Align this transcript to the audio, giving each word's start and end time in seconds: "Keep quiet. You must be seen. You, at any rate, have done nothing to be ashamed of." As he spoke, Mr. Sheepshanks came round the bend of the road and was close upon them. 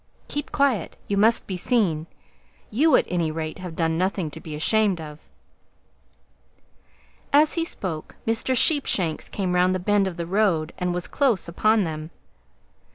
"Keep 0.27 0.51
quiet. 0.51 0.97
You 1.07 1.15
must 1.15 1.45
be 1.45 1.55
seen. 1.55 2.07
You, 2.71 2.95
at 2.95 3.05
any 3.07 3.29
rate, 3.29 3.59
have 3.59 3.75
done 3.75 3.99
nothing 3.99 4.31
to 4.31 4.39
be 4.41 4.55
ashamed 4.55 4.99
of." 4.99 5.29
As 7.31 7.53
he 7.53 7.63
spoke, 7.63 8.15
Mr. 8.25 8.57
Sheepshanks 8.57 9.29
came 9.29 9.53
round 9.53 9.75
the 9.75 9.79
bend 9.79 10.07
of 10.07 10.17
the 10.17 10.25
road 10.25 10.73
and 10.79 10.91
was 10.91 11.07
close 11.07 11.47
upon 11.47 11.83
them. 11.83 12.09